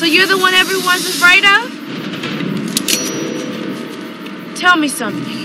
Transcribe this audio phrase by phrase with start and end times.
[0.00, 1.60] So you're the one everyone's afraid of?
[4.56, 5.36] Tell me something.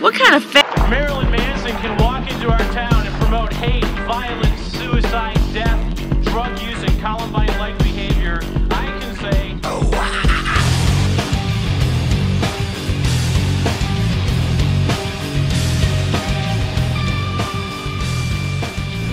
[0.00, 4.58] What kind of fa- Marilyn Manson can walk into our town and promote hate, violence,
[4.72, 8.40] suicide, death, drug use, and Columbine-like behavior.
[8.70, 9.82] I can say, Oh.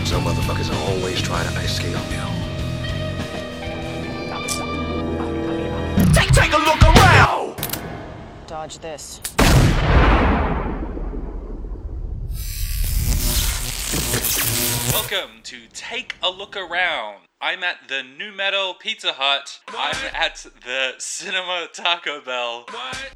[0.05, 2.30] Some motherfuckers are always trying to ice skate on you.
[6.33, 7.57] Take, take a look around!
[8.47, 9.19] Dodge this.
[14.93, 17.23] Welcome to Take a Look Around.
[17.41, 19.59] I'm at the New Metal Pizza Hut.
[19.69, 22.65] I'm at the Cinema Taco Bell.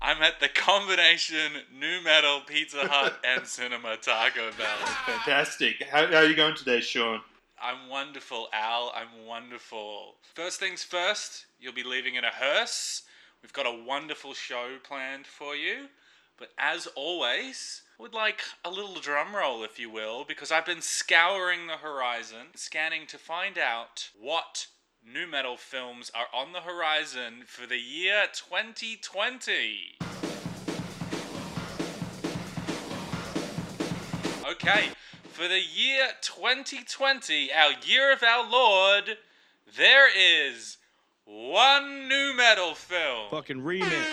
[0.02, 4.88] I'm at the combination New Metal Pizza Hut and Cinema Taco Bell.
[5.05, 5.84] Fantastic.
[5.90, 7.22] How, how are you going today, Sean?
[7.62, 8.91] I'm wonderful, Al.
[8.96, 10.16] I'm wonderful.
[10.34, 13.02] First things first, you'll be leaving in a hearse.
[13.42, 15.88] We've got a wonderful show planned for you.
[16.38, 20.68] But as always, I would like a little drum roll, if you will, because I've
[20.68, 24.68] been scouring the horizon, scanning to find out what
[25.04, 29.96] new metal films are on the horizon for the year 2020.
[34.48, 34.90] Okay,
[35.24, 39.18] for the year 2020, our year of our Lord,
[39.76, 40.77] there is
[41.26, 43.29] one new metal film.
[43.31, 44.05] Fucking remix.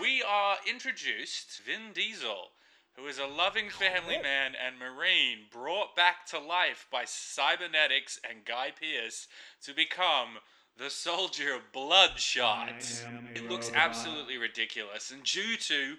[0.00, 2.50] We are introduced Vin Diesel,
[2.96, 8.44] who is a loving family man and marine brought back to life by cybernetics and
[8.44, 9.28] Guy Pearce
[9.64, 10.38] to become
[10.76, 13.04] the soldier Bloodshot.
[13.34, 15.96] It looks absolutely ridiculous, and due to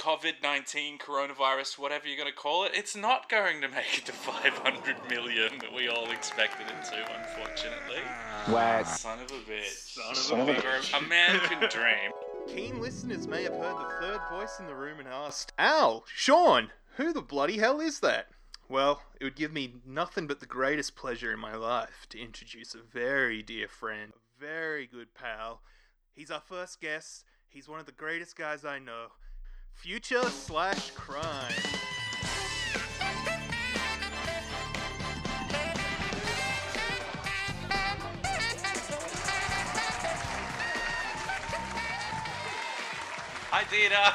[0.00, 4.06] COVID 19, coronavirus, whatever you're going to call it, it's not going to make it
[4.06, 8.00] to 500 million that we all expected it to, unfortunately.
[8.48, 8.86] Whack.
[8.86, 10.16] Son of a bitch.
[10.16, 10.98] Son of a bitch.
[10.98, 12.12] A man can dream.
[12.48, 16.70] Keen listeners may have heard the third voice in the room and asked, Al, Sean,
[16.96, 18.28] who the bloody hell is that?
[18.70, 22.74] Well, it would give me nothing but the greatest pleasure in my life to introduce
[22.74, 25.60] a very dear friend, a very good pal.
[26.14, 27.24] He's our first guest.
[27.50, 29.08] He's one of the greatest guys I know.
[29.74, 31.52] Future slash crime.
[43.50, 44.14] Hi, Dita.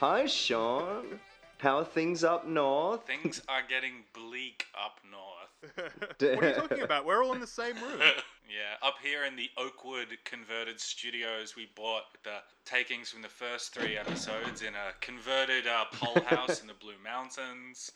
[0.00, 1.20] Hi, Sean.
[1.58, 3.06] How are things up north?
[3.06, 5.46] Things are getting bleak up north.
[6.18, 7.06] What are you talking about?
[7.06, 8.00] We're all in the same room.
[8.48, 13.74] Yeah, up here in the Oakwood converted studios, we bought the takings from the first
[13.74, 17.90] three episodes in a converted uh, pole house in the Blue Mountains.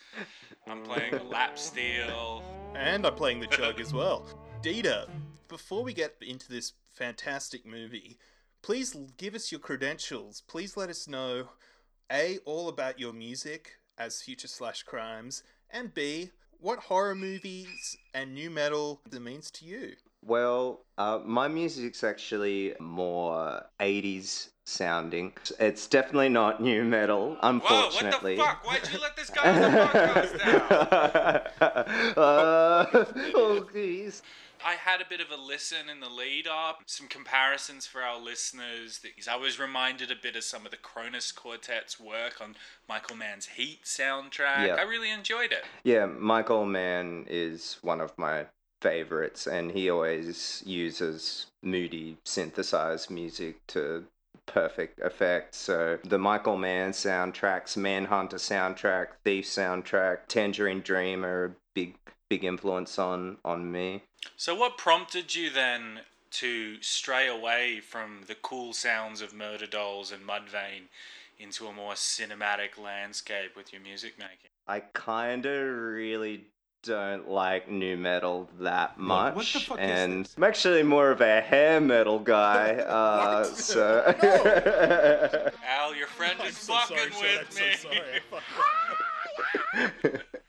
[0.66, 2.42] I'm playing lap steel.
[2.74, 4.26] And I'm playing the jug as well.
[4.60, 5.06] Dita,
[5.46, 8.18] before we get into this fantastic movie,
[8.60, 10.42] please give us your credentials.
[10.48, 11.50] Please let us know
[12.10, 18.34] A, all about your music as Future Slash Crimes, and B, what horror movies and
[18.34, 19.92] new metal means to you.
[20.22, 25.32] Well, uh, my music's actually more 80s sounding.
[25.58, 28.36] It's definitely not new metal, Whoa, what unfortunately.
[28.36, 28.66] the fuck?
[28.66, 32.16] Why'd you let this guy on the podcast now?
[32.22, 32.86] uh,
[33.34, 34.22] oh, jeez.
[34.64, 38.20] I had a bit of a listen in the lead up, some comparisons for our
[38.20, 39.00] listeners.
[39.30, 42.56] I was reminded a bit of some of the Kronos Quartet's work on
[42.88, 44.66] Michael Mann's Heat soundtrack.
[44.66, 44.76] Yeah.
[44.78, 45.64] I really enjoyed it.
[45.84, 48.46] Yeah, Michael Mann is one of my
[48.82, 54.04] favorites, and he always uses moody synthesized music to
[54.46, 55.54] perfect effect.
[55.54, 61.96] So the Michael Mann soundtracks, Manhunter soundtrack, Thief soundtrack, Tangerine Dream are a big
[62.28, 64.02] big influence on on me.
[64.36, 66.00] So, what prompted you then
[66.32, 70.88] to stray away from the cool sounds of Murderdolls and Mudvayne
[71.38, 74.50] into a more cinematic landscape with your music making?
[74.66, 76.44] I kind of really
[76.82, 80.34] don't like new metal that much, what the fuck is and this?
[80.36, 82.74] I'm actually more of a hair metal guy.
[82.88, 84.04] uh, so
[85.68, 88.00] Al, your friend is so fucking sorry, Sean, with I'm so me.
[90.02, 90.22] sorry.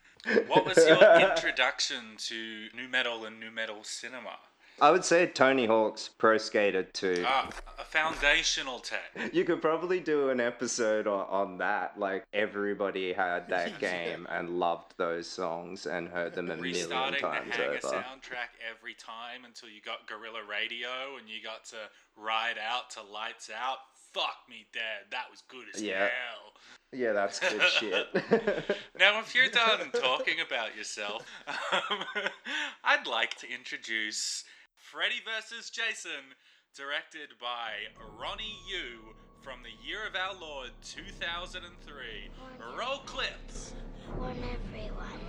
[0.48, 4.38] what was your introduction to new metal and new metal cinema?
[4.80, 7.24] I would say Tony Hawk's Pro Skater 2.
[7.28, 7.48] Ah,
[7.78, 9.32] a foundational tech.
[9.32, 12.00] You could probably do an episode on, on that.
[12.00, 17.14] Like everybody had that game and loved those songs and heard them a million Restarting
[17.14, 17.88] the times Hangar over.
[17.88, 20.90] soundtrack every time until you got Guerrilla Radio
[21.20, 21.78] and you got to
[22.18, 23.78] ride out to Lights Out.
[24.14, 25.08] Fuck me dead.
[25.12, 26.00] That was good as Yeah.
[26.08, 26.54] hell.
[26.94, 28.08] Yeah, that's good shit.
[29.00, 32.04] Now, if you're done talking about yourself, um,
[32.84, 34.44] I'd like to introduce
[34.76, 35.70] Freddy vs.
[35.70, 36.36] Jason,
[36.76, 37.72] directed by
[38.20, 42.30] Ronnie Yu from the year of our Lord 2003.
[42.78, 43.74] Roll clips.
[44.18, 45.20] Warn everyone.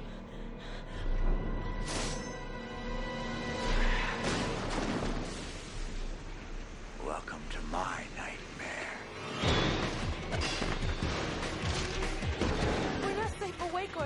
[7.04, 8.02] Welcome to my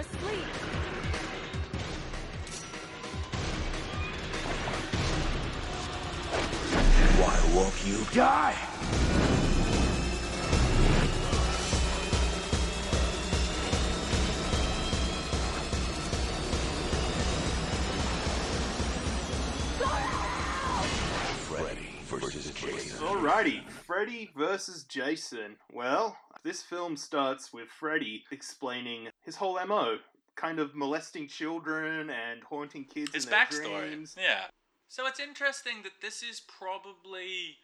[0.02, 0.44] safe awake asleep.
[7.18, 8.54] Why won't you die?
[21.46, 23.06] Freddy versus Jason.
[23.06, 25.56] Alrighty, Freddy versus Jason.
[25.72, 26.16] Well,
[26.46, 29.98] this film starts with Freddy explaining his whole MO.
[30.36, 33.88] Kind of molesting children and haunting kids His in their backstory.
[33.88, 34.14] dreams.
[34.20, 34.44] Yeah.
[34.88, 37.56] So it's interesting that this is probably.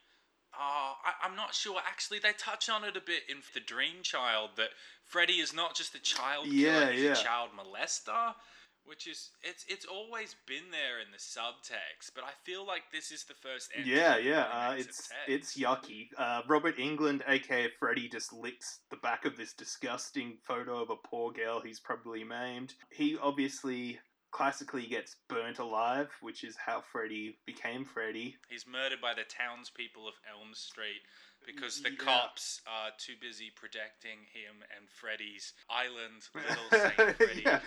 [0.55, 1.79] Uh, I, I'm not sure.
[1.87, 4.71] Actually, they touch on it a bit in The Dream Child that
[5.05, 7.13] Freddy is not just a child killer, Yeah, he's yeah.
[7.13, 8.35] a child molester.
[8.85, 13.13] Which is it's it's always been there in the subtext, but I feel like this
[13.13, 13.71] is the first.
[13.85, 16.09] Yeah, yeah, uh, it's it's yucky.
[16.19, 20.97] Uh, Robert Englund, aka Freddy, just licks the back of this disgusting photo of a
[20.97, 22.75] poor girl he's probably maimed.
[22.91, 24.01] He obviously
[24.33, 28.37] classically gets burnt alive, which is how Freddy became Freddy.
[28.49, 31.03] He's murdered by the townspeople of Elm Street
[31.47, 31.97] because the Yeah.
[31.99, 37.43] cops are too busy protecting him and Freddy's island, Little Saint Freddy.
[37.45, 37.61] yeah.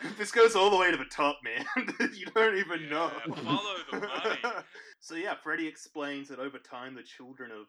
[0.18, 1.64] This goes all the way to the top, man.
[2.14, 3.10] you don't even Yeah, know.
[3.44, 4.38] follow the money.
[5.00, 7.66] so yeah, Freddy explains that over time the children of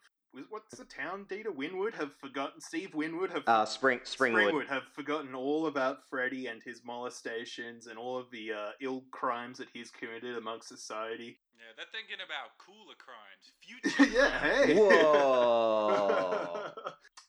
[0.49, 1.25] what's the town?
[1.27, 2.61] Dita Winwood have forgotten.
[2.61, 4.51] Steve Winwood have uh, Spring Springwood.
[4.51, 9.03] Springwood have forgotten all about Freddy and his molestations and all of the uh, ill
[9.11, 11.39] crimes that he's committed amongst society.
[11.57, 14.15] Yeah, they're thinking about cooler crimes, future.
[14.15, 14.75] yeah, hey.
[14.75, 16.71] Whoa.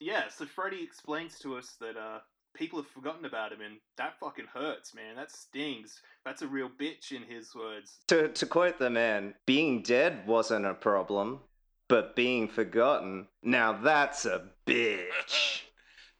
[0.00, 2.18] yeah, so Freddy explains to us that uh,
[2.54, 5.16] people have forgotten about him, and that fucking hurts, man.
[5.16, 6.00] That stings.
[6.24, 7.98] That's a real bitch, in his words.
[8.08, 11.40] to to quote the man, being dead wasn't a problem,
[11.88, 15.62] but being forgotten, now that's a bitch.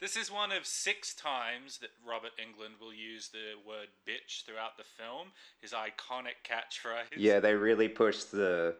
[0.01, 4.79] This is one of six times that Robert Englund will use the word bitch throughout
[4.79, 5.29] the film,
[5.61, 7.19] his iconic catchphrase.
[7.19, 8.77] yeah, they really pushed the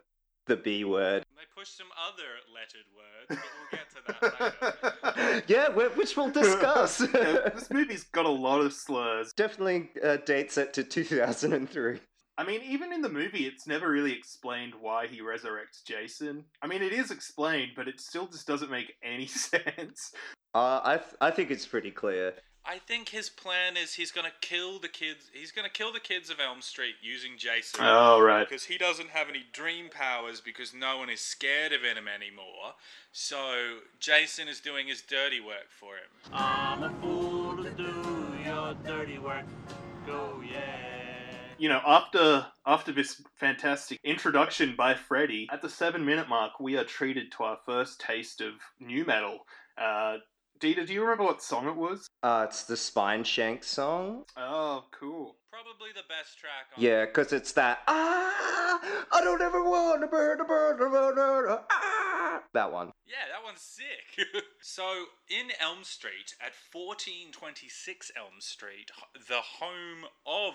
[0.51, 1.23] the B word.
[1.37, 5.43] They pushed some other lettered words, but we'll get to that later.
[5.47, 7.01] yeah, which we'll discuss.
[7.13, 9.31] Yeah, this movie's got a lot of slurs.
[9.33, 11.99] Definitely uh, dates it to 2003.
[12.37, 16.43] I mean, even in the movie, it's never really explained why he resurrects Jason.
[16.61, 20.11] I mean, it is explained, but it still just doesn't make any sense.
[20.53, 22.33] Uh, I th- I think it's pretty clear.
[22.63, 25.31] I think his plan is he's gonna kill the kids.
[25.33, 27.79] He's gonna kill the kids of Elm Street using Jason.
[27.83, 28.47] Oh, right.
[28.47, 32.75] Because he doesn't have any dream powers because no one is scared of him anymore.
[33.11, 36.33] So Jason is doing his dirty work for him.
[36.33, 39.45] I'm a fool to do your dirty work.
[40.05, 40.91] Go, yeah.
[41.57, 46.77] You know, after after this fantastic introduction by Freddy, at the seven minute mark, we
[46.77, 49.39] are treated to our first taste of new metal.
[49.77, 50.17] Uh,
[50.61, 52.07] Dita, do you remember what song it was?
[52.21, 54.25] Uh, it's the Spineshank song.
[54.37, 55.37] Oh, cool.
[55.49, 58.79] Probably the best track on Yeah, because it's that ah,
[59.11, 62.43] I don't ever want to burn, to burn, to burn, to burn, ah.
[62.53, 62.91] That one.
[63.07, 64.27] Yeah, that one's sick.
[64.61, 68.91] so, in Elm Street, at 1426 Elm Street,
[69.27, 70.53] the home of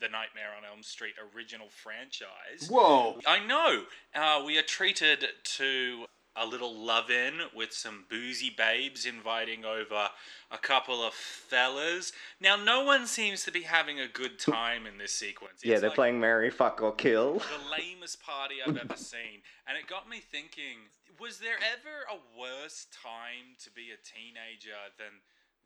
[0.00, 3.20] the Nightmare on Elm Street original franchise, Whoa.
[3.26, 3.82] I know.
[4.14, 5.26] Uh, we are treated
[5.58, 10.08] to a little love in with some boozy babes inviting over
[10.50, 12.12] a couple of fellas.
[12.40, 15.60] Now, no one seems to be having a good time in this sequence.
[15.64, 17.34] Yeah, they're like playing Mary Fuck or Kill.
[17.34, 19.42] the lamest party I've ever seen.
[19.68, 24.76] And it got me thinking was there ever a worse time to be a teenager
[24.98, 25.22] than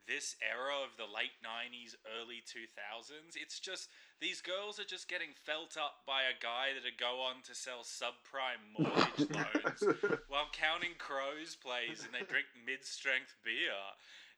[0.07, 3.37] this era of the late 90s, early 2000s?
[3.37, 3.89] It's just,
[4.21, 7.81] these girls are just getting felt up by a guy that'd go on to sell
[7.87, 9.97] subprime mortgage loans
[10.29, 13.79] while Counting Crows plays and they drink mid strength beer.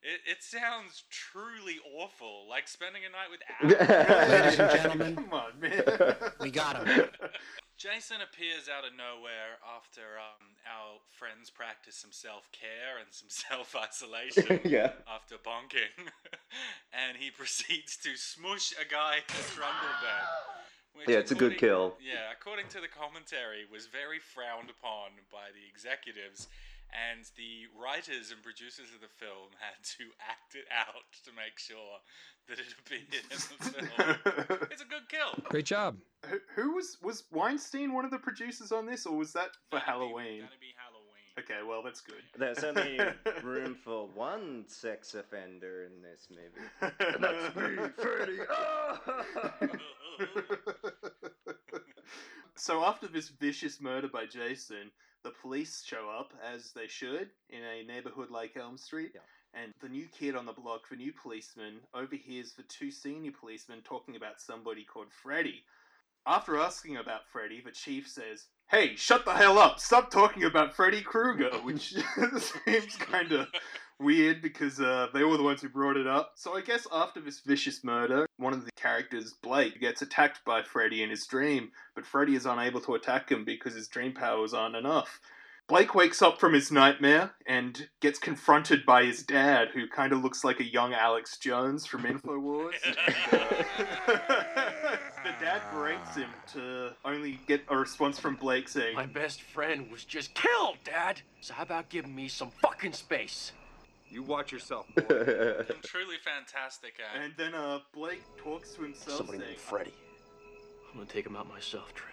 [0.03, 3.41] It, it sounds truly awful, like spending a night with
[4.31, 5.83] Ladies and gentlemen, Come on, man.
[6.41, 7.09] we got him.
[7.81, 13.33] Jason appears out of nowhere after um, our friends practice some self care and some
[13.33, 14.93] self isolation yeah.
[15.09, 15.97] after bonking,
[16.93, 20.29] and he proceeds to smush a guy in a trundle bed.
[20.93, 21.97] which Yeah, it's a good kill.
[22.05, 26.53] Yeah, according to the commentary, was very frowned upon by the executives.
[26.93, 31.59] And the writers and producers of the film had to act it out to make
[31.59, 31.99] sure
[32.49, 34.69] that it appeared in the film.
[34.71, 35.35] it's a good kill.
[35.49, 35.97] Great job.
[36.27, 39.77] Who, who was was Weinstein one of the producers on this, or was that for
[39.79, 40.41] That'd be- Halloween?
[40.43, 41.07] that'd be Halloween.
[41.39, 42.23] Okay, well that's good.
[42.37, 42.99] There's only
[43.43, 46.93] room for one sex offender in this movie.
[47.21, 48.39] That's me, Freddy.
[52.57, 54.91] so after this vicious murder by Jason,
[55.23, 59.13] the police show up as they should in a neighborhood like Elm Street.
[59.15, 59.21] Yeah.
[59.53, 63.81] And the new kid on the block, the new policeman, overhears the two senior policemen
[63.83, 65.65] talking about somebody called Freddy.
[66.27, 69.81] After asking about Freddy, the chief says, Hey, shut the hell up!
[69.81, 71.93] Stop talking about Freddy Krueger, which
[72.65, 73.49] seems kind of
[73.99, 76.35] weird because uh, they were the ones who brought it up.
[76.37, 80.63] So I guess after this vicious murder, one of the characters, Blake, gets attacked by
[80.63, 84.55] Freddy in his dream, but Freddy is unable to attack him because his dream powers
[84.55, 85.19] aren't enough.
[85.67, 90.23] Blake wakes up from his nightmare and gets confronted by his dad, who kind of
[90.23, 92.75] looks like a young Alex Jones from InfoWars.
[95.25, 99.91] the dad berates him to only get a response from Blake saying, My best friend
[99.91, 101.21] was just killed, Dad.
[101.41, 103.53] So how about giving me some fucking space?
[104.09, 104.87] You watch yourself.
[104.95, 105.05] Boy.
[105.09, 107.23] I'm truly fantastic act.
[107.23, 109.95] And then uh, Blake talks to himself Somebody saying, named Freddy.
[110.91, 112.09] I'm gonna take him out myself, Trey.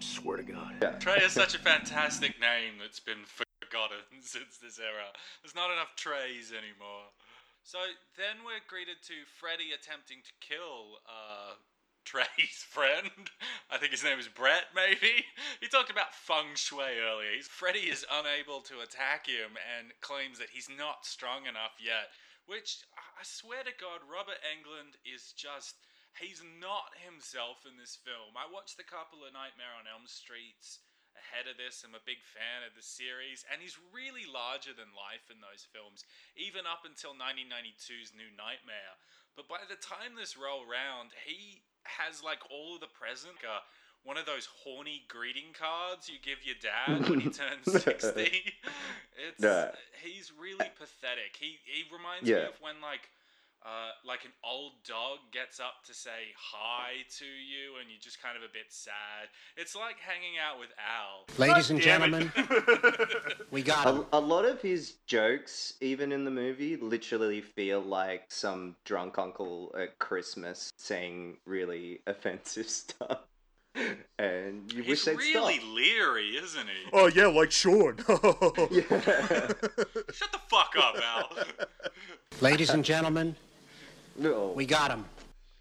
[0.00, 1.00] Swear to God.
[1.00, 5.08] Trey is such a fantastic name that's been forgotten since this era.
[5.42, 7.08] There's not enough Treys anymore.
[7.66, 7.82] So
[8.14, 11.58] then we're greeted to Freddy attempting to kill uh,
[12.06, 13.10] Trey's friend.
[13.74, 15.26] I think his name is Brett, maybe?
[15.58, 17.42] He talked about feng shui earlier.
[17.42, 22.14] Freddy is unable to attack him and claims that he's not strong enough yet.
[22.46, 25.74] Which, I swear to God, Robert Englund is just.
[26.22, 28.38] He's not himself in this film.
[28.38, 31.82] I watched a couple of Nightmare on Elm Streets ahead of this.
[31.82, 35.64] I'm a big fan of the series, and he's really larger than life in those
[35.64, 36.04] films,
[36.36, 38.94] even up until 1992's New Nightmare.
[39.34, 43.36] But by the time this roll round, he has like all of the present.
[43.44, 43.60] Uh,
[44.04, 48.54] one of those horny greeting cards you give your dad when he turns 60.
[49.16, 49.72] It's Yeah.
[50.04, 51.34] he's really pathetic.
[51.40, 53.08] He he reminds me of when like
[53.64, 58.22] uh, like an old dog gets up to say hi to you and you're just
[58.22, 59.28] kind of a bit sad.
[59.56, 61.24] It's like hanging out with Al.
[61.38, 62.32] Ladies and gentlemen,
[63.50, 64.04] we got him.
[64.12, 69.18] A, a lot of his jokes, even in the movie, literally feel like some drunk
[69.18, 73.18] uncle at Christmas saying really offensive stuff.
[74.18, 75.74] And you wish He's they'd really stop.
[75.74, 76.88] leery, isn't he?
[76.94, 77.96] Oh, yeah, like Sean.
[78.70, 78.84] Yeah.
[80.12, 81.44] Shut the fuck up, Al.
[82.40, 83.36] Ladies and gentlemen,
[84.18, 84.52] no.
[84.54, 85.04] we got him.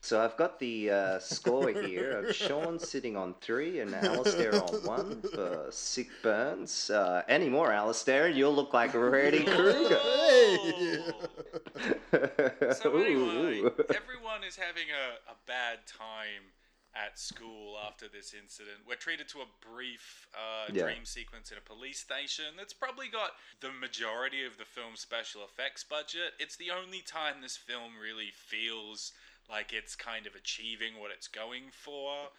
[0.02, 4.74] So I've got the uh, score here of Sean sitting on three and Alistair on
[4.84, 6.92] one for sick burns.
[6.92, 10.00] Uh, any more, Alistair, and you'll look like Freddy Krueger.
[12.74, 16.54] So anyway, everyone is having a, a bad time
[16.96, 18.78] at school after this incident.
[18.88, 20.84] We're treated to a brief uh, Yeah.
[20.84, 25.44] dream sequence in a police station that's probably got the majority of the film's special
[25.44, 26.34] effects budget.
[26.40, 29.12] It's the only time this film really feels
[29.50, 32.30] like it's kind of achieving what it's going for.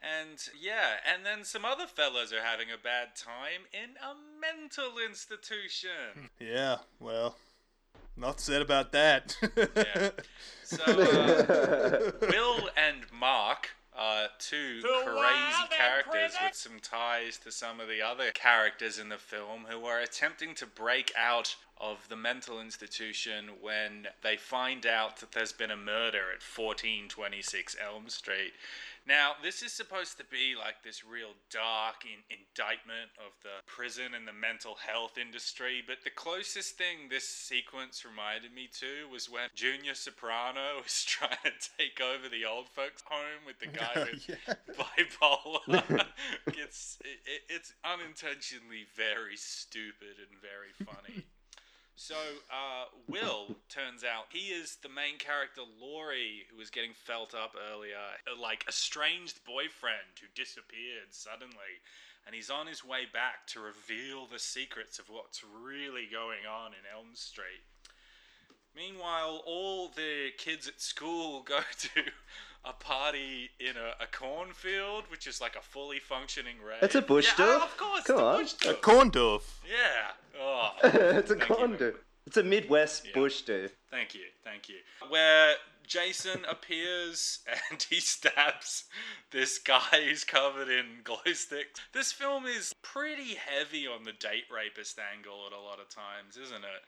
[0.00, 4.98] And yeah, and then some other fellas are having a bad time in a mental
[4.98, 6.28] institution.
[6.40, 7.36] yeah, well,
[8.16, 9.36] not said about that.
[9.76, 10.10] Yeah.
[10.64, 17.78] So, uh, Will and Mark Uh, are two crazy characters with some ties to some
[17.78, 22.16] of the other characters in the film who are attempting to break out of the
[22.16, 28.52] mental institution when they find out that there's been a murder at 1426 Elm Street.
[29.06, 34.14] Now, this is supposed to be like this real dark in- indictment of the prison
[34.14, 39.28] and the mental health industry, but the closest thing this sequence reminded me to was
[39.28, 44.06] when Junior Soprano was trying to take over the old folks' home with the guy
[44.06, 46.06] with bipolar.
[46.46, 51.24] it's it, it- it's unintentionally very stupid and very funny.
[51.94, 52.16] So,
[52.50, 57.54] uh, Will turns out he is the main character, Laurie, who was getting felt up
[57.70, 57.96] earlier,
[58.26, 61.80] uh, like estranged boyfriend who disappeared suddenly.
[62.26, 66.72] And he's on his way back to reveal the secrets of what's really going on
[66.72, 67.66] in Elm Street.
[68.76, 72.02] Meanwhile, all the kids at school go to
[72.64, 76.78] a party in a, a cornfield, which is like a fully functioning rave.
[76.82, 77.62] It's a bush yeah, dove.
[77.62, 78.42] Of course, Come it's a on.
[78.42, 79.42] bush a corn doof.
[79.68, 80.40] Yeah.
[80.40, 81.76] Oh, it's a corn you.
[81.78, 81.94] condo.
[82.26, 83.72] It's a Midwest bush, dude.
[83.90, 84.76] Thank you, thank you.
[85.08, 85.54] Where
[85.86, 88.84] Jason appears and he stabs
[89.32, 91.80] this guy who's covered in glow sticks.
[91.92, 96.36] This film is pretty heavy on the date rapist angle at a lot of times,
[96.36, 96.82] isn't it?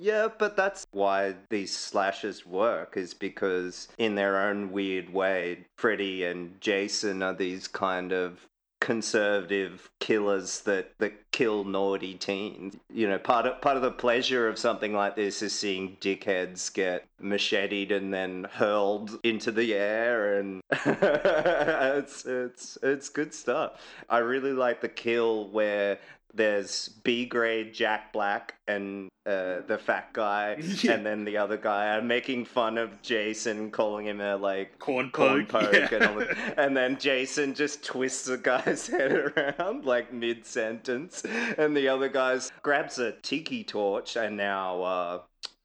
[0.00, 6.24] Yeah, but that's why these slashes work, is because in their own weird way, Freddy
[6.24, 8.46] and Jason are these kind of
[8.80, 12.76] conservative killers that, that kill naughty teens.
[12.92, 16.72] You know, part of part of the pleasure of something like this is seeing dickheads
[16.72, 23.72] get macheted and then hurled into the air and it's it's it's good stuff.
[24.08, 25.98] I really like the kill where
[26.34, 30.92] there's B grade Jack Black and uh, the fat guy, Yeah.
[30.92, 35.10] and then the other guy are making fun of Jason, calling him a like Corn
[35.10, 35.88] corn poke, yeah.
[35.92, 41.22] and, all the, and then Jason just twists the guy's head around like mid sentence,
[41.58, 44.82] and the other guy's grabs a tiki torch and now.
[44.82, 45.18] Uh,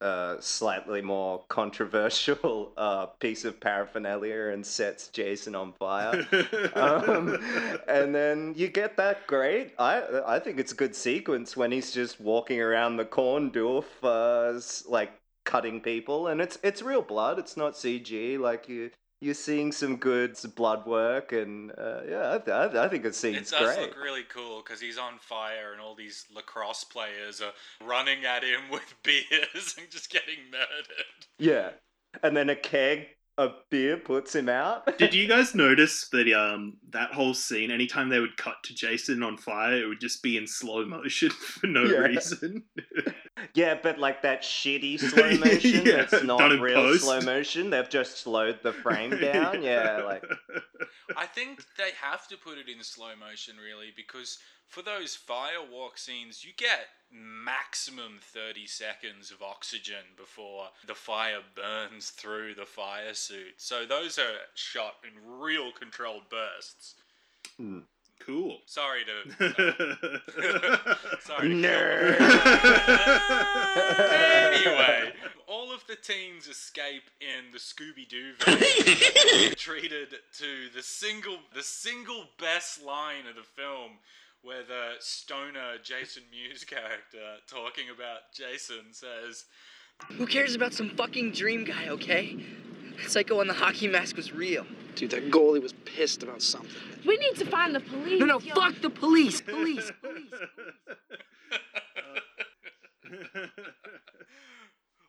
[0.03, 6.27] uh, slightly more controversial uh, piece of paraphernalia and sets Jason on fire.
[6.75, 7.38] um,
[7.88, 9.74] and then you get that great.
[9.79, 13.86] I I think it's a good sequence when he's just walking around the corn doof,
[14.03, 14.60] uh,
[14.91, 15.12] like
[15.45, 17.39] cutting people, and it's it's real blood.
[17.39, 18.38] It's not CG.
[18.38, 18.91] Like you
[19.24, 23.50] you're seeing some good blood work, and uh, yeah, I, I, I think it It
[23.50, 23.80] does great.
[23.80, 27.53] look really cool because he's on fire and all these lacrosse players are
[27.86, 31.27] running at him with beers and just getting murdered.
[31.38, 31.72] Yeah,
[32.22, 34.98] and then a keg of beer puts him out.
[35.00, 37.72] Did you guys notice that um that whole scene?
[37.72, 41.30] Anytime they would cut to Jason on fire, it would just be in slow motion
[41.32, 41.98] for no Yeah.
[42.00, 42.63] reason.
[43.56, 47.04] Yeah, but like that shitty slow motion Yeah, that's not done in real post.
[47.04, 47.72] slow motion.
[47.72, 49.62] They've just slowed the frame down.
[49.63, 50.24] Yeah, like
[51.18, 55.98] I think they have to put it in slow motion, really, because for those firewalk
[55.98, 63.13] scenes, you get maximum 30 seconds of oxygen before the fire burns through the fire
[63.13, 63.53] suit.
[63.58, 66.96] So those are shot in real controlled bursts.
[67.58, 67.79] Hmm.
[68.20, 68.60] cool.
[68.65, 69.13] Sorry to.
[70.36, 72.20] Uh, sorry to Nerd.
[74.55, 75.12] anyway,
[75.48, 78.58] all of the teens escape in the Scooby Doo van,
[79.55, 83.91] treated to the single, the single best line of the film,
[84.43, 89.45] where the stoner Jason Mewes character talking about Jason says,
[90.17, 92.45] Who cares about some fucking dream guy, okay?
[93.08, 94.65] Psycho on the hockey mask was real.
[94.95, 96.69] Dude, that goalie was pissed about something.
[97.06, 98.19] We need to find the police.
[98.19, 98.53] No, no, yo.
[98.53, 100.34] fuck the police, police, police.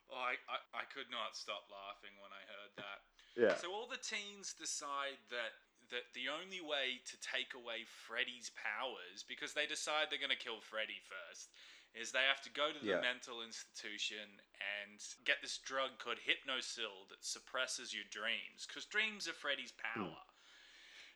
[0.09, 2.99] Oh, I, I, I could not stop laughing when I heard that.
[3.35, 3.55] Yeah.
[3.61, 5.53] So all the teens decide that
[5.91, 10.39] that the only way to take away Freddy's powers, because they decide they're going to
[10.39, 11.49] kill Freddy first,
[11.93, 13.01] is they have to go to the Yeah.
[13.01, 19.33] mental institution and get this drug called Hypnocil that suppresses your dreams, because dreams are
[19.33, 20.19] Freddy's power.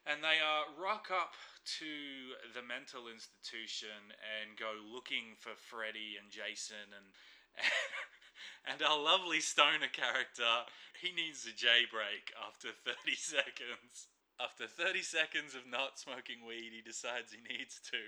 [0.05, 1.35] And they uh, rock up
[1.79, 7.13] to the mental institution and go looking for Freddy and Jason and
[8.65, 10.65] and our lovely stoner character
[11.01, 11.53] he needs a
[11.91, 14.07] break after 30 seconds.
[14.39, 17.99] After 30 seconds of not smoking weed, he decides he needs to.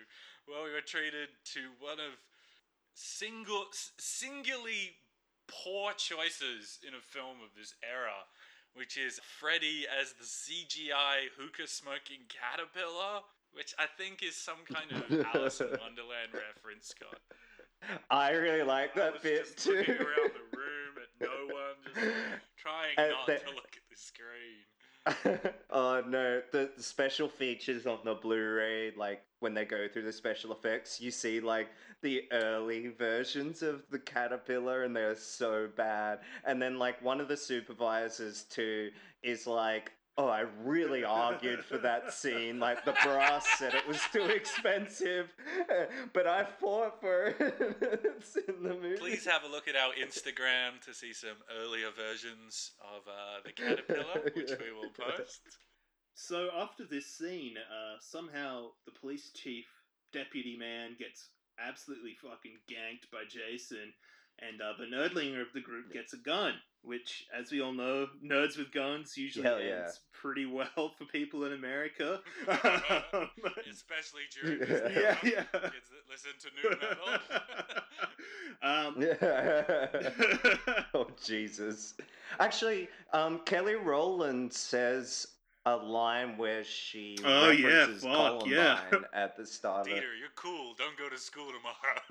[0.47, 2.15] Well, we were treated to one of
[2.93, 3.65] single
[3.99, 4.95] singularly
[5.47, 8.23] poor choices in a film of this era,
[8.73, 14.87] which is Freddy as the CGI hookah smoking caterpillar, which I think is some kind
[14.95, 17.19] of Alice in Wonderland reference, Scott.
[18.09, 19.75] I really like I that was bit just too.
[19.75, 21.99] looking around the room at no one, just
[22.57, 24.63] trying And not the- to look at the screen.
[25.05, 30.13] Oh no, the, the special features on the Blu-ray, like when they go through the
[30.13, 31.69] special effects, you see like
[32.01, 36.19] the early versions of the caterpillar, and they're so bad.
[36.45, 38.91] And then like one of the supervisors too
[39.23, 42.59] is like, "Oh, I really argued for that scene.
[42.59, 45.33] Like the brass said it was too expensive,
[46.13, 47.35] but I fought for it.
[47.39, 51.87] it's in the movie." Please have a look at our Instagram to see some earlier
[51.89, 55.41] versions of uh, the caterpillar, which we will post.
[56.13, 59.65] So after this scene, uh, somehow the police chief
[60.13, 61.29] deputy man gets
[61.59, 63.93] absolutely fucking ganked by Jason,
[64.37, 68.07] and uh, the nerdlinger of the group gets a gun, which, as we all know,
[68.25, 69.81] nerds with guns usually Hell yeah.
[69.83, 72.19] ends pretty well for people in America.
[73.69, 75.17] Especially during this yeah, era.
[75.23, 75.43] yeah.
[75.51, 77.07] Kids that listen to new metal.
[78.63, 78.95] um,
[80.93, 81.93] oh Jesus!
[82.39, 85.27] Actually, um, Kelly Rowland says
[85.65, 88.79] a line where she Oh, yeah, references fuck, Columbine yeah.
[89.13, 90.73] at the start of Dieter, you're cool.
[90.77, 92.01] Don't go to school tomorrow.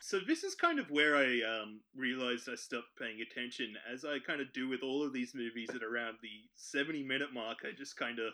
[0.00, 4.18] So this is kind of where I um, realized I stopped paying attention, as I
[4.18, 7.58] kind of do with all of these movies at around the seventy-minute mark.
[7.64, 8.32] I just kind of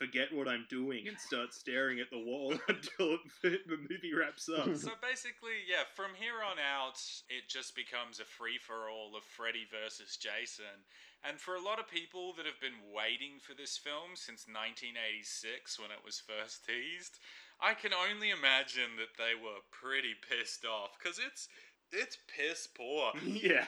[0.00, 4.48] forget what I'm doing and start staring at the wall until it, the movie wraps
[4.48, 4.74] up.
[4.76, 6.96] so basically, yeah, from here on out,
[7.28, 10.88] it just becomes a free for all of Freddy versus Jason.
[11.20, 15.76] And for a lot of people that have been waiting for this film since 1986
[15.76, 17.20] when it was first teased,
[17.62, 21.48] I can only imagine that they were pretty pissed off because it's
[21.92, 23.12] it's piss poor.
[23.24, 23.66] yeah.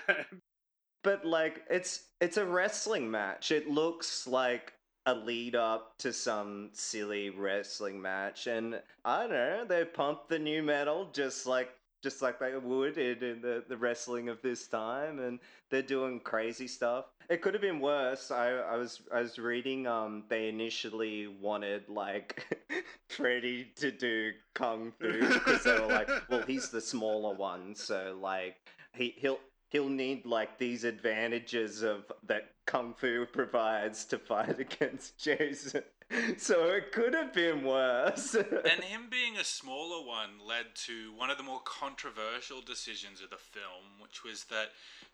[1.04, 3.50] But like it's it's a wrestling match.
[3.50, 4.72] It looks like
[5.06, 10.38] a lead up to some silly wrestling match and I don't know, they pumped the
[10.38, 11.70] new metal just like
[12.02, 15.38] just like they would in, in the, the wrestling of this time and
[15.70, 17.06] they're doing crazy stuff.
[17.28, 18.30] It could have been worse.
[18.30, 22.44] I, I was I was reading um they initially wanted like
[23.08, 28.18] Freddy to do kung fu because they were like, well he's the smaller one, so
[28.20, 28.56] like
[28.94, 29.38] he he'll
[29.70, 35.82] he'll need like these advantages of that kung fu provides to fight against Jason.
[36.38, 38.34] So it could have been worse.
[38.34, 43.30] and him being a smaller one led to one of the more controversial decisions of
[43.30, 44.70] the film, which was that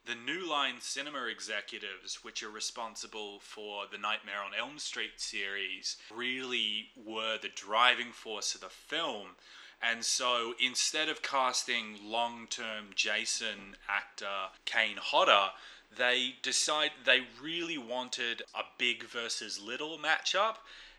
[0.06, 5.96] the New Line Cinema executives, which are responsible for the Nightmare on Elm Street series,
[6.14, 9.28] really were the driving force of the film.
[9.82, 15.52] And so instead of casting long term Jason actor Kane Hodder,
[15.96, 20.56] they decide they really wanted a big versus little matchup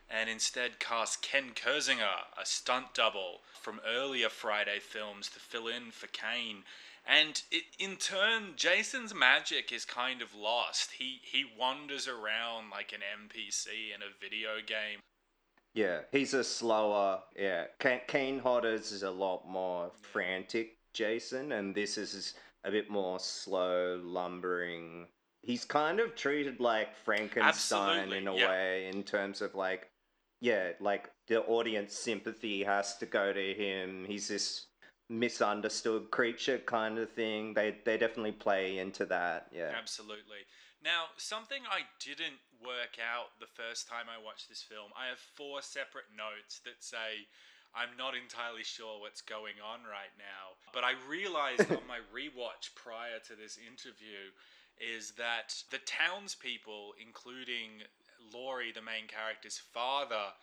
[0.09, 5.91] and instead cast Ken Kirzinger, a stunt double from earlier Friday films, to fill in
[5.91, 6.63] for Kane.
[7.05, 10.91] And it, in turn, Jason's magic is kind of lost.
[10.97, 14.99] He he wanders around like an NPC in a video game.
[15.73, 17.21] Yeah, he's a slower.
[17.37, 22.89] Yeah, Kane, Kane Hodder's is a lot more frantic, Jason, and this is a bit
[22.89, 25.07] more slow, lumbering.
[25.41, 28.49] He's kind of treated like Frankenstein Absolutely, in a yeah.
[28.49, 29.88] way, in terms of like,
[30.41, 34.05] yeah, like the audience sympathy has to go to him.
[34.07, 34.67] He's this
[35.09, 37.53] misunderstood creature kind of thing.
[37.53, 39.47] They they definitely play into that.
[39.51, 39.71] Yeah.
[39.77, 40.45] Absolutely.
[40.81, 45.19] Now, something I didn't work out the first time I watched this film, I have
[45.19, 47.27] four separate notes that say
[47.75, 50.55] I'm not entirely sure what's going on right now.
[50.73, 54.31] But I realized on my rewatch prior to this interview
[54.79, 57.83] is that the townspeople, including
[58.33, 60.33] Laurie, the main character's father,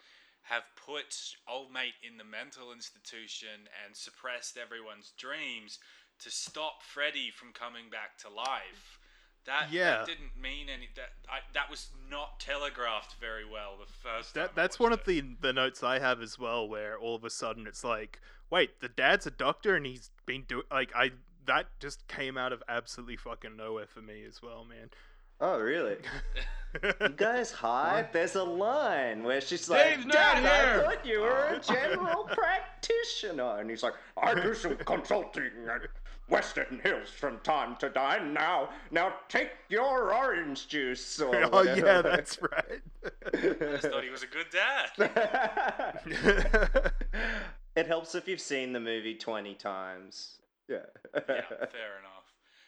[0.42, 5.78] have put old mate in the mental institution and suppressed everyone's dreams
[6.20, 8.98] to stop Freddy from coming back to life.
[9.44, 9.98] That, Yeah.
[9.98, 14.44] that didn't mean any that I, that was not telegraphed very well the first time.
[14.44, 17.30] That that's one of the the notes I have as well, where all of a
[17.30, 18.20] sudden it's like,
[18.50, 21.12] wait, the dad's a doctor and he's been doing like I
[21.46, 24.90] that just came out of absolutely fucking nowhere for me as well, man.
[25.40, 25.96] Oh, really?
[26.82, 28.08] you guys hide?
[28.12, 31.58] There's a line where she's like, Dave's not Dad, I thought you were a oh.
[31.74, 33.58] general practitioner.
[33.58, 35.82] And he's like, I do some consulting at
[36.30, 38.32] Westin Hills from time to time.
[38.32, 42.82] Now, now take your orange juice or oh yeah, that's right.
[43.26, 43.36] I
[43.76, 44.90] just thought he was a good dad.
[47.76, 50.38] it helps if you've seen the movie 20 times.
[50.68, 50.78] Yeah.
[51.14, 52.15] yeah, fair enough.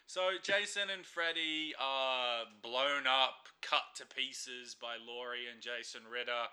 [0.08, 6.48] So Jason and Freddy are blown up, cut to pieces by Laurie and Jason Ritter,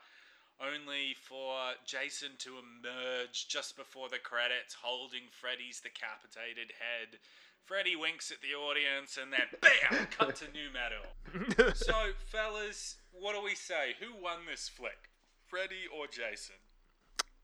[0.59, 7.15] only for Jason to emerge just before the credits holding Freddy's decapitated head.
[7.63, 10.07] Freddy winks at the audience and then BAM!
[10.11, 11.71] Cut to new metal.
[11.79, 13.95] so, fellas, what do we say?
[14.01, 15.15] Who won this flick?
[15.47, 16.59] Freddy or Jason?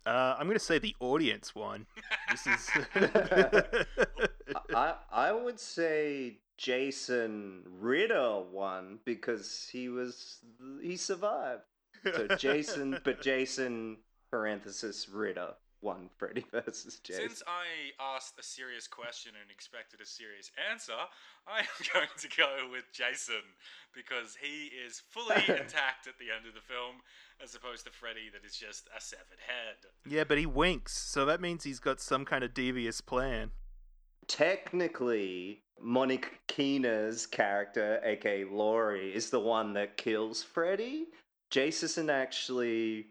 [0.06, 1.86] Uh, I'm gonna say the audience won.
[2.30, 2.70] This is.
[4.76, 10.38] I I would say Jason Ritter won because he was
[10.82, 11.64] he survived.
[12.16, 13.98] So Jason, but Jason
[14.32, 17.30] parenthesis Ritter won Freddy versus Jason.
[17.30, 20.94] Since I asked a serious question and expected a serious answer,
[21.48, 23.42] I am going to go with Jason
[23.94, 26.98] because he is fully intact at the end of the film,
[27.44, 29.90] as opposed to Freddy that is just a severed head.
[30.08, 33.52] yeah, but he winks, so that means he's got some kind of devious plan.
[34.28, 41.08] Technically, Monica Keena's character, aka Laurie, is the one that kills Freddy.
[41.50, 43.06] Jason actually f-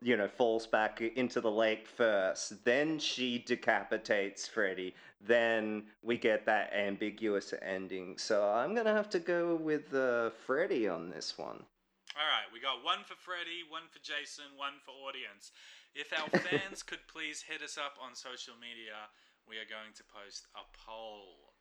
[0.00, 2.64] you know, falls back into the lake first.
[2.64, 4.94] Then she decapitates Freddy.
[5.20, 8.18] Then we get that ambiguous ending.
[8.18, 11.64] So I'm gonna have to go with uh, Freddy on this one.
[12.12, 15.52] All right, we got one for Freddy, one for Jason, one for audience.
[15.94, 19.08] If our fans could please hit us up on social media,
[19.48, 21.56] we are going to post a poll.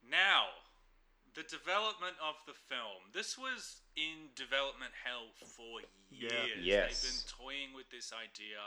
[0.00, 0.63] Now,
[1.34, 3.10] the development of the film.
[3.10, 6.62] This was in development hell for years.
[6.62, 7.02] Yes.
[7.02, 8.62] They've been toying with this idea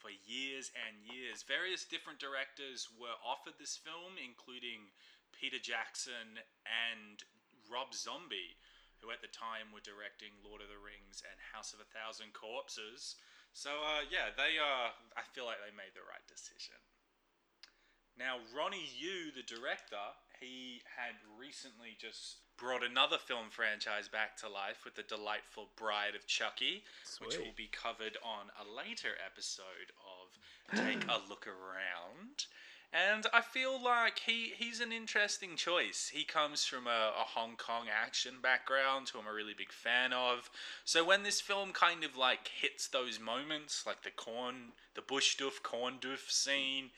[0.00, 1.44] for years and years.
[1.44, 4.88] Various different directors were offered this film, including
[5.36, 7.20] Peter Jackson and
[7.68, 8.56] Rob Zombie,
[9.04, 12.32] who at the time were directing Lord of the Rings and House of a Thousand
[12.32, 13.20] Corpses.
[13.52, 16.78] So uh, yeah, they uh, I feel like they made the right decision.
[18.18, 20.02] Now, Ronnie Yu, the director,
[20.40, 26.14] he had recently just brought another film franchise back to life with the delightful Bride
[26.14, 26.82] of Chucky,
[27.24, 32.46] which will be covered on a later episode of Take a Look Around.
[32.92, 36.10] And I feel like he, he's an interesting choice.
[36.12, 40.14] He comes from a, a Hong Kong action background, who I'm a really big fan
[40.14, 40.50] of.
[40.84, 45.36] So when this film kind of like hits those moments, like the corn, the bush
[45.36, 46.90] doof, corn doof scene,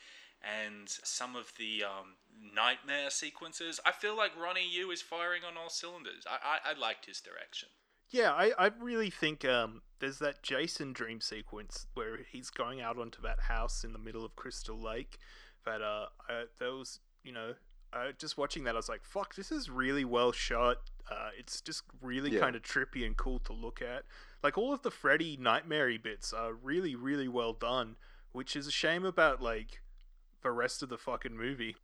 [0.42, 2.14] and some of the um,
[2.54, 6.24] nightmare sequences, I feel like Ronnie Yu is firing on all cylinders.
[6.28, 7.68] I, I, I liked his direction.
[8.10, 12.98] Yeah, I, I really think um, there's that Jason dream sequence where he's going out
[12.98, 15.18] onto that house in the middle of Crystal Lake.
[15.64, 17.54] That uh, I, that was you know,
[17.92, 20.78] uh, just watching that, I was like, fuck, this is really well shot.
[21.10, 22.40] Uh, it's just really Yeah.
[22.40, 24.04] kind of trippy and cool to look at.
[24.42, 27.96] Like all of the Freddy nightmare bits are really, really well done,
[28.32, 29.80] which is a shame about like
[30.42, 31.76] the rest of the fucking movie.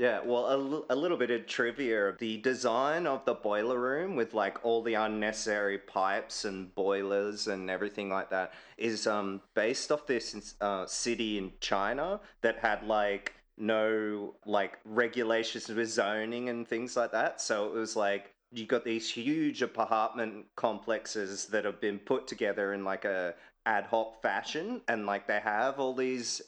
[0.00, 2.14] Yeah, well, a, a little bit of trivia.
[2.18, 7.68] The design of the boiler room with like all the unnecessary pipes and boilers and
[7.68, 13.34] everything like that is um, based off this uh, city in China that had like
[13.58, 17.40] no like regulations with zoning and things like that.
[17.40, 22.72] So it was like you got these huge apartment complexes that have been put together
[22.72, 23.34] in like a
[23.66, 26.40] ad hoc fashion and like they have all these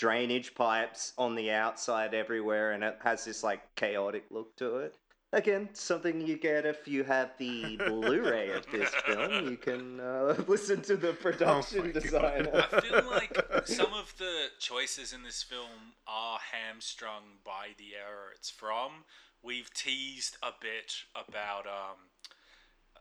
[0.00, 4.94] drainage pipes on the outside everywhere and it has this like chaotic look to it
[5.34, 10.34] again something you get if you have the blu-ray of this film you can uh,
[10.48, 15.92] listen to the production designer I feel like some of the choices in this film
[16.08, 19.04] are hamstrung by the era it's from.
[19.42, 22.08] We've teased a bit about um,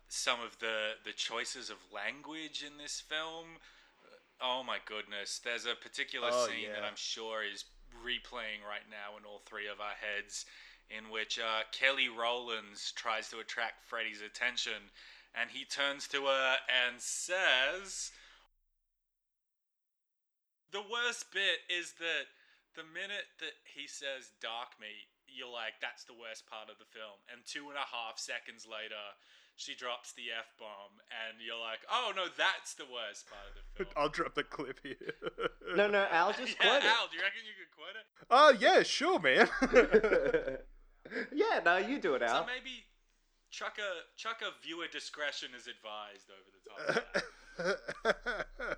[0.09, 3.57] some of the the choices of language in this film.
[4.41, 5.39] Oh my goodness!
[5.43, 6.83] There's a particular Oh, scene that.
[6.83, 7.65] I'm sure is
[8.05, 10.45] replaying right now in all three of our heads,
[10.89, 14.93] in which uh, Kelly Rowlands tries to attract Freddy's attention,
[15.35, 18.11] and he turns to her and says,
[20.71, 22.29] the worst bit is that
[22.77, 26.89] the minute that he says dark meat, you're like, that's the worst part of the
[26.89, 27.17] film.
[27.29, 29.17] And two and a half seconds later,
[29.59, 33.55] she drops the F bomb, and you're like, oh no, that's the worst part of
[33.55, 33.93] the film.
[33.97, 34.95] I'll drop the clip here.
[35.75, 38.05] no no al just yeah, quote Al, do you reckon you could quote it?
[38.31, 39.49] Oh yeah, sure, man.
[41.33, 42.41] yeah no you do it Al.
[42.41, 42.85] So maybe
[43.51, 46.79] chuck a, chuck a viewer discretion is advised over the top
[47.57, 47.75] of
[48.63, 48.77] that.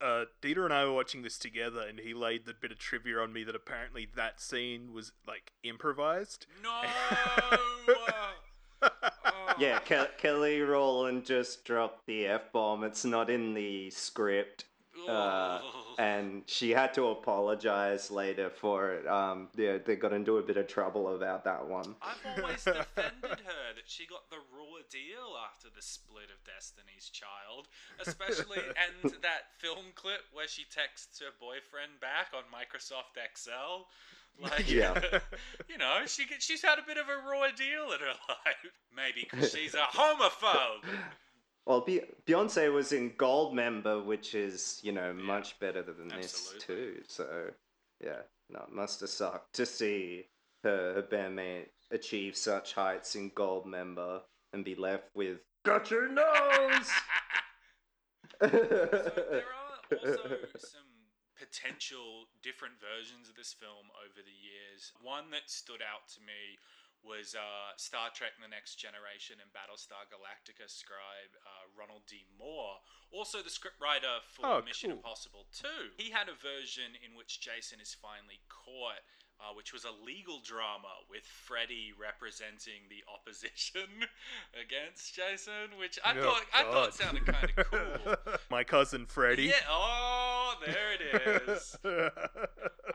[0.00, 3.18] uh, Dieter and I were watching this together, and he laid the bit of trivia
[3.18, 6.46] on me that apparently that scene was like improvised.
[6.62, 6.82] no!
[9.58, 14.64] Yeah Ke- kelly rowland just dropped the f-bomb it's not in the script
[15.08, 15.60] uh,
[15.98, 19.06] and she had to apologize later for it.
[19.06, 21.94] Um, yeah, they got into a bit of trouble about that one.
[22.02, 27.08] I've always defended her that she got the raw deal after the split of Destiny's
[27.08, 27.68] Child,
[28.04, 28.58] especially
[29.04, 33.86] and that film clip where she texts her boyfriend back on Microsoft Excel.
[34.42, 34.98] Like, Yeah.
[35.68, 38.72] you know, she she's had a bit of a raw deal in her life.
[38.94, 40.84] Maybe because she's a homophobe.
[41.64, 47.02] Well, Be- Beyonce was in Goldmember, which is you know much better than this too.
[47.08, 47.50] So
[48.04, 48.20] yeah,
[48.50, 50.26] no, it must have sucked to see
[50.64, 54.20] her, her bandmate achieve such heights in Goldmember
[54.52, 56.90] and be left with got your nose.
[58.40, 60.18] so there are also
[60.58, 60.82] some
[61.38, 64.92] potential different versions of this film over the years.
[65.00, 66.56] One that stood out to me
[67.04, 72.26] was uh, Star Trek: The Next Generation and Battlestar Galactica scribe uh, Ronald D.
[72.34, 72.82] Moore,
[73.14, 74.98] also the scriptwriter for Oh, Mission cool.
[75.04, 75.94] Impossible 2.
[75.96, 79.04] He had a version in which Jason is finally caught
[79.40, 83.88] uh, which was a legal drama with Freddy representing the opposition
[84.62, 88.16] against Jason, which I Oh, thought I thought sounded kind of cool.
[88.50, 89.44] My cousin Freddy.
[89.44, 89.54] Yeah.
[89.70, 91.76] Oh, there it is.
[91.84, 92.10] Uh,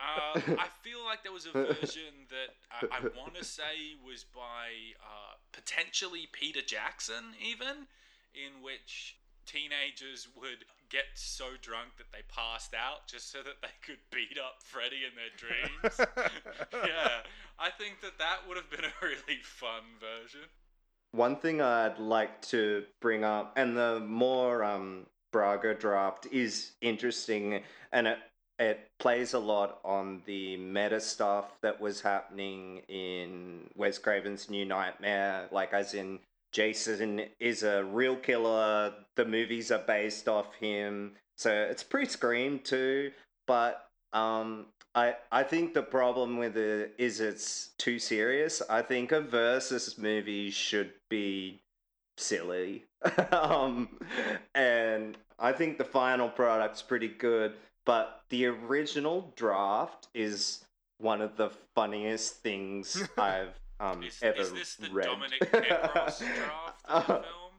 [0.00, 2.54] I feel like there was a version that
[2.90, 7.86] I, I want to say was by uh, potentially Peter Jackson, even,
[8.34, 13.72] in which teenagers would get so drunk that they passed out just so that they
[13.84, 15.98] could beat up Freddy in their dreams.
[16.86, 17.22] yeah,
[17.58, 20.48] I think that that would have been a really fun version.
[21.12, 27.62] One thing I'd like to bring up, and the more um, Braga draft is interesting,
[27.92, 28.18] and it
[28.58, 34.64] it plays a lot on the meta stuff that was happening in Wes Craven's New
[34.64, 36.20] Nightmare, like as in
[36.52, 38.92] Jason is a real killer.
[39.16, 43.10] The movies are based off him, so it's pre-screen too.
[43.46, 48.62] But um, I I think the problem with it is it's too serious.
[48.68, 51.62] I think a versus movie should be
[52.18, 52.84] silly,
[53.32, 53.88] um,
[54.54, 57.54] and I think the final product's pretty good.
[57.84, 60.64] But the original draft is
[60.98, 65.06] one of the funniest things I've um, Is, ever is this the read.
[65.06, 67.52] Dominic Necros draft of the Uh, film?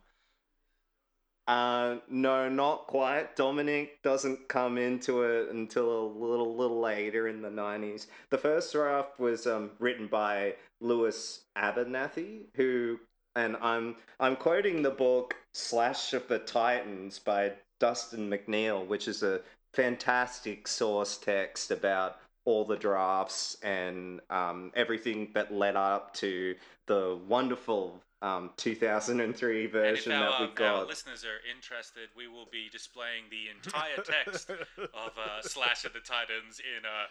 [1.45, 3.35] Uh, no, not quite.
[3.35, 8.07] Dominic doesn't come into it until a little, little later in the nineties.
[8.29, 12.97] The first draft was um, written by Lewis Abernathy, who,
[13.35, 19.21] and I'm I'm quoting the book Slash of the Titans by Dustin McNeill, which is
[19.21, 19.41] a
[19.73, 26.55] fantastic source text about all the drafts and um, everything that led up to
[26.87, 30.87] the wonderful um, 2003 And if version our, that we if our got.
[30.87, 35.99] listeners are interested, we will be displaying the entire text of uh, Slash of the
[35.99, 37.07] Titans in uh,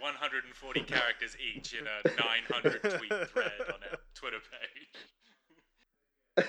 [0.00, 5.02] 140 characters each in a 900 tweet thread on our Twitter page.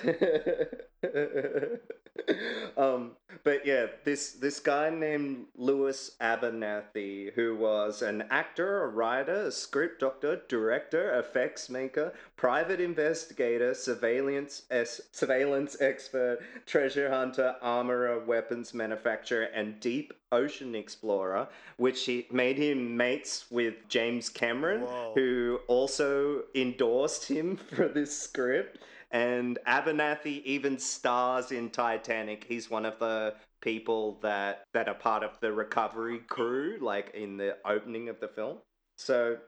[2.76, 3.12] um,
[3.44, 9.52] but yeah, this this guy named Lewis Abernathy, who was an actor, a writer, a
[9.52, 18.74] script doctor, director, effects maker, private investigator, surveillance es- surveillance expert, treasure hunter, armorer, weapons
[18.74, 21.48] manufacturer, and deep ocean explorer,
[21.78, 25.12] which he made him mates with James Cameron, Whoa.
[25.14, 28.78] who also endorsed him for this script.
[29.10, 32.44] And Abernathy even stars in Titanic.
[32.44, 37.36] He's one of the people that that are part of the recovery crew, like in
[37.36, 38.58] the opening of the film.
[38.96, 39.38] So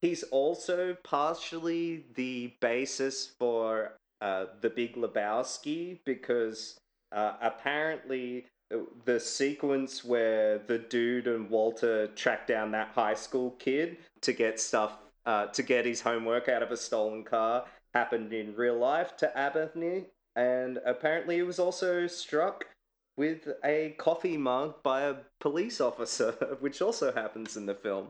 [0.00, 6.78] he's also partially the basis for uh, the Big Lebowski because
[7.12, 13.50] uh, apparently uh, the sequence where the dude and Walter track down that high school
[13.58, 17.64] kid to get stuff uh, to get his homework out of a stolen car
[17.94, 22.66] happened in real life to Abernathy, and apparently he was also struck
[23.16, 28.08] with a coffee mug by a police officer, which also happens in the film.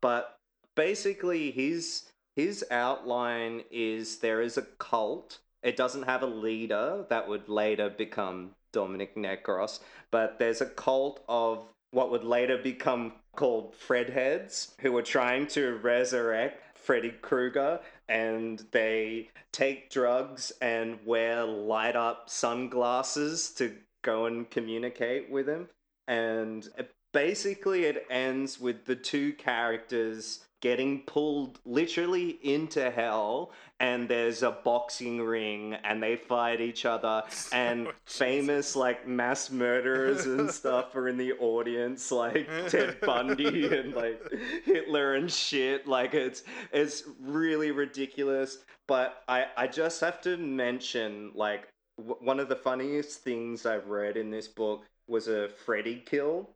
[0.00, 0.36] But
[0.76, 2.04] basically, his
[2.36, 5.38] his outline is there is a cult.
[5.62, 11.22] It doesn't have a leader that would later become Dominic Necros, but there's a cult
[11.28, 17.80] of what would later become called Fredheads, who are trying to resurrect Freddy Krueger,
[18.12, 25.66] and they take drugs and wear light up sunglasses to go and communicate with him.
[26.06, 26.68] And
[27.14, 34.52] basically, it ends with the two characters getting pulled literally into hell and there's a
[34.52, 41.08] boxing ring and they fight each other and famous like mass murderers and stuff are
[41.08, 44.22] in the audience like Ted Bundy and like
[44.64, 45.86] Hitler and shit.
[45.86, 48.58] Like it's it's really ridiculous.
[48.86, 53.88] But I I just have to mention like w- one of the funniest things I've
[53.88, 56.50] read in this book was a Freddy kill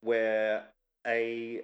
[0.00, 0.64] where
[1.06, 1.62] a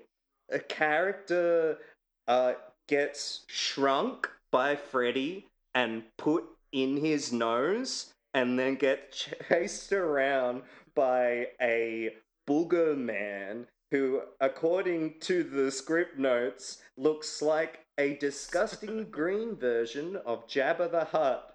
[0.50, 1.78] a character
[2.26, 2.54] uh,
[2.88, 9.12] gets shrunk by Freddy and put in his nose and then get
[9.48, 10.62] chased around
[10.94, 12.14] by a
[12.48, 20.46] booger man who, according to the script notes, looks like a disgusting green version of
[20.46, 21.54] Jabba the Hutt.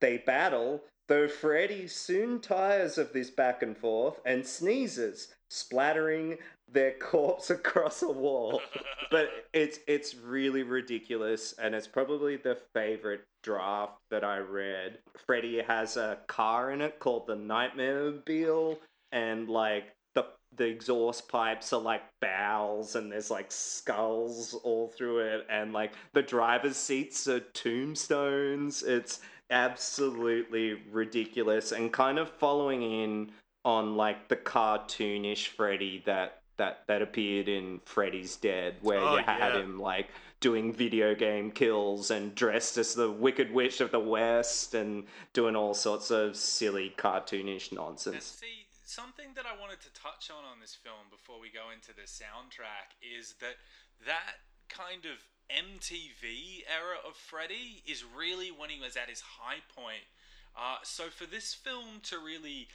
[0.00, 6.38] They battle, though Freddy soon tires of this back and forth and sneezes, splattering
[6.72, 8.60] their corpse across a wall.
[9.10, 14.98] but it's it's really ridiculous, and it's probably the favorite draft that I read.
[15.26, 18.78] Freddy has a car in it called the Nightmare Mobile,
[19.12, 25.20] and like the the exhaust pipes are like bowels and there's like skulls all through
[25.20, 29.20] it and like the driver's seats are tombstones it's
[29.50, 33.30] absolutely ridiculous and kind of following in
[33.64, 39.22] on like the cartoonish freddy that that that appeared in freddy's dead where Oh, you
[39.24, 39.60] had yeah.
[39.60, 40.08] him like
[40.40, 45.54] doing video game kills and dressed as the wicked witch of the west and doing
[45.56, 50.60] all sorts of silly cartoonish nonsense See, something that I wanted to touch on on
[50.60, 53.56] this film before we go into the soundtrack is that
[54.06, 55.18] that kind of
[55.50, 60.04] MTV era of Freddy is really when he was at his high point.
[60.56, 62.68] Uh, so for this film to really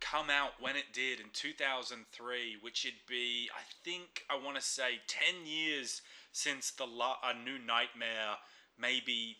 [0.00, 4.62] come out when it did in 2003, which would be, I think, I want to
[4.62, 8.36] say 10 years since the La- A New Nightmare,
[8.78, 9.36] maybe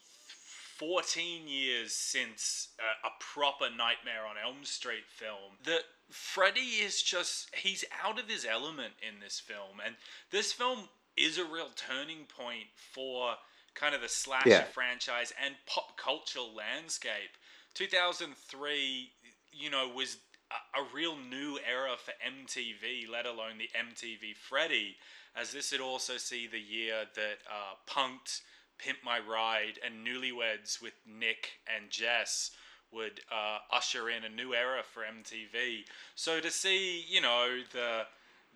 [0.79, 5.57] 14 years since uh, a proper Nightmare on Elm Street film.
[5.65, 9.81] That Freddy is just, he's out of his element in this film.
[9.85, 9.95] And
[10.31, 13.35] this film is a real turning point for
[13.75, 14.63] kind of the slasher Yeah.
[14.65, 17.37] franchise and pop culture landscape.
[17.75, 19.11] 2003,
[19.53, 20.17] you know, was
[20.51, 24.97] a, real new era for MTV, let alone the MTV Freddy,
[25.37, 28.41] as this would also see the year that uh, Punk'd,
[28.79, 32.51] Pimp My Ride, and Newlyweds with Nick and Jess
[32.93, 35.85] would uh, usher in a new era for MTV.
[36.15, 38.03] So to see, you know, the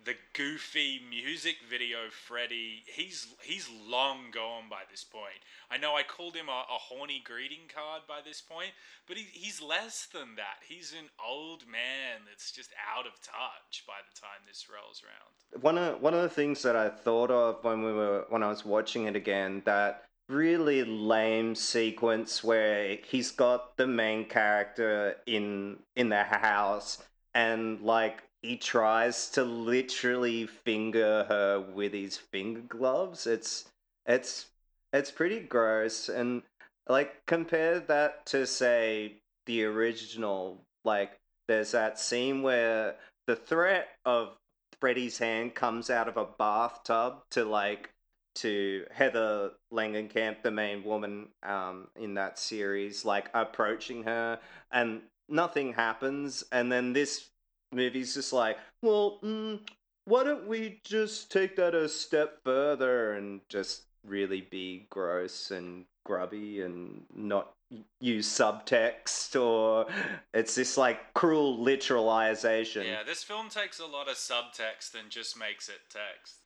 [0.05, 5.41] the goofy music video Freddy, he's he's long gone by this point.
[5.69, 8.71] I know I called him a, a horny greeting card by this point,
[9.07, 10.61] but he, he's less than that.
[10.67, 15.61] He's an old man that's just out of touch by the time this rolls around.
[15.61, 18.49] one of one of the things that I thought of when we were when I
[18.49, 25.77] was watching it again that really lame sequence where he's got the main character in
[25.95, 27.03] in their house
[27.33, 33.65] and like he tries to literally finger her with his finger gloves it's
[34.05, 34.47] it's
[34.93, 36.43] it's pretty gross and
[36.87, 39.13] like compare that to say
[39.45, 41.17] the original like
[41.47, 42.95] there's that scene where
[43.27, 44.37] the threat of
[44.79, 47.89] Freddy's hand comes out of a bathtub to like
[48.35, 54.39] to Heather Langenkamp, the main woman um, in that series, like approaching her,
[54.71, 56.43] and nothing happens.
[56.51, 57.29] And then this
[57.75, 59.59] movie's just like, well, mm,
[60.05, 65.85] why don't we just take that a step further and just really be gross and
[66.05, 67.51] grubby and not
[67.99, 69.87] use subtext or
[70.33, 72.85] it's this like cruel literalization.
[72.85, 76.41] Yeah, this film takes a lot of subtext and just makes it text.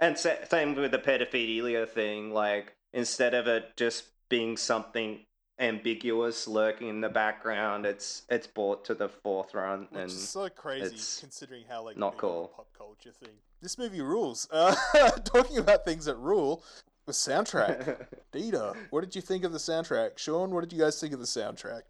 [0.00, 2.32] And same with the pedophilia thing.
[2.32, 5.20] Like instead of it just being something
[5.58, 10.48] ambiguous lurking in the background, it's it's brought to the forefront, Which and is so
[10.48, 12.52] crazy considering how like not big of a cool.
[12.56, 13.34] pop culture thing.
[13.60, 14.48] This movie rules.
[14.94, 16.62] Uh, talking about things that rule,
[17.06, 18.06] the soundtrack.
[18.32, 20.18] Dita, what did you think of the soundtrack?
[20.18, 21.82] Sean, what did you guys think of the soundtrack?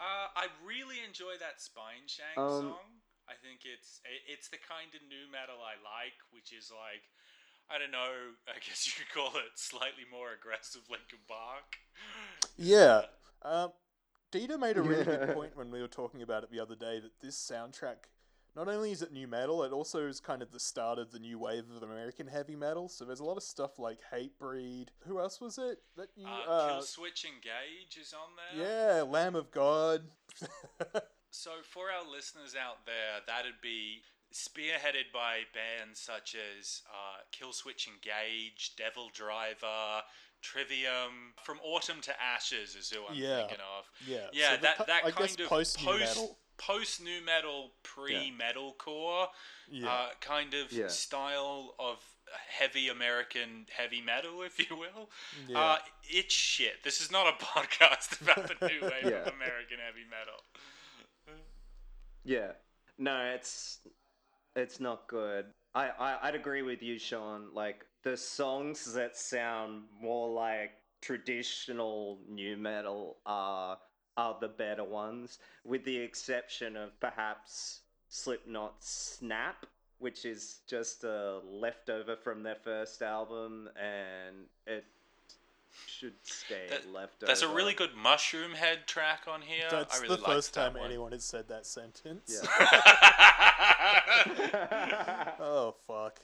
[0.00, 2.90] Uh, I really enjoy that Spineshank Um, song.
[3.28, 7.04] I think it's it's the kind of new metal I like, which is like
[7.70, 8.34] I don't know.
[8.50, 11.78] I guess you could call it slightly more aggressive Linkin Park.
[12.60, 13.02] Yeah.
[13.42, 13.70] Um,
[14.30, 17.00] Dita made a really good point when we were talking about it the other day
[17.00, 18.06] that this soundtrack,
[18.54, 21.18] not only is it new metal, it also is kind of the start of the
[21.18, 22.88] new wave of American heavy metal.
[22.88, 24.88] So there's a lot of stuff like Hatebreed.
[25.06, 26.26] Who else was it that you?
[26.26, 28.96] Uh, Uh, Kill Switch Engage is on there.
[28.96, 30.02] yeah, Lamb of God.
[31.32, 34.02] So for our listeners out there, that'd be
[34.34, 40.02] spearheaded by bands such as uh, Killswitch Engage, DevilDriver,
[40.42, 41.34] Trivium.
[41.42, 43.38] From Autumn to Ashes is who I'm Yeah.
[43.38, 43.90] thinking of.
[44.06, 46.38] Yeah, yeah, so that po- that I kind of post-nu post metal.
[46.58, 49.28] post new metal, pre metalcore
[49.68, 49.90] Yeah.
[49.90, 50.88] uh, kind of Yeah.
[50.88, 52.04] style of
[52.48, 55.10] heavy American heavy metal, if you will.
[55.48, 55.58] Yeah.
[55.60, 56.82] Uh, it's shit.
[56.84, 59.10] This is not a podcast about the new wave Yeah.
[59.22, 60.42] of American heavy metal.
[62.24, 62.52] Yeah.
[62.98, 63.78] No, it's
[64.54, 65.46] it's not good.
[65.74, 67.54] I, I I'd agree with you, Sean.
[67.54, 73.78] Like the songs that sound more like traditional new metal are
[74.16, 79.64] are the better ones, with the exception of perhaps Slipknot's Snap,
[79.98, 84.84] which is just a leftover from their first album, and it
[85.86, 87.26] should stay That- leftover.
[87.26, 89.68] There's a really good Mushroomhead track on here.
[89.70, 90.84] That's I really the first time one.
[90.84, 92.42] anyone has said that sentence.
[92.42, 92.48] Yeah.
[95.40, 96.20] oh fuck.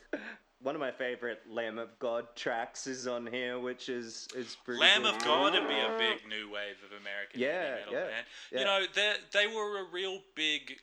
[0.61, 4.81] One of my favorite Lamb of God tracks is on here, which is is pretty.
[4.81, 5.25] Lamb good of.
[5.25, 8.27] God would be a big new wave of American Yeah, metal yeah, band.
[8.53, 8.59] yeah.
[8.59, 10.79] You know, they they were a real big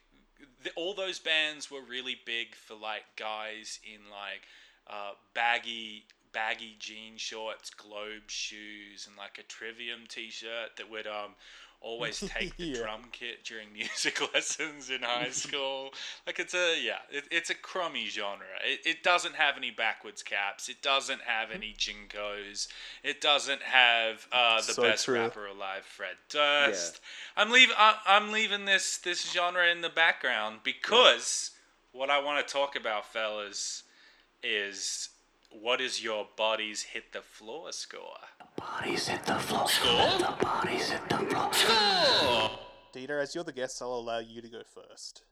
[0.75, 4.41] all those bands were really big for like guys in like
[4.87, 11.35] uh, baggy baggy jean shorts, globe shoes, and like a Trivium T-shirt that would um
[11.83, 12.81] always take the Yeah.
[12.81, 15.91] drum kit during music lessons in high school.
[16.25, 18.45] like it's a yeah, it, it's a crummy genre.
[18.65, 20.69] It, it doesn't have any backwards caps.
[20.69, 22.67] It doesn't have any JNCOs.
[23.03, 25.15] It doesn't have uh, the So best true.
[25.19, 27.01] rapper alive, Fred Durst.
[27.37, 27.75] I'm leaving.
[27.77, 31.51] I'm leaving this this genre in the background because
[31.91, 33.83] what I want to talk about, fellas,
[34.41, 35.09] is
[35.61, 38.17] what is your body's hit the floor score?
[38.57, 39.67] Bodies hit the floor.
[39.67, 40.17] Score?
[40.19, 41.53] The bodies hit the floor.
[41.53, 42.51] Score.
[42.93, 45.23] Dieter, as you're the guest, I'll allow you to go first.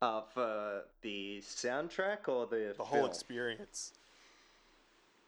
[0.00, 3.10] Uh, for the soundtrack or the The whole film?
[3.10, 3.92] experience.